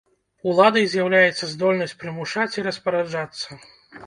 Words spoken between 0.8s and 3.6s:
з'яўляецца здольнасць прымушаць і распараджацца.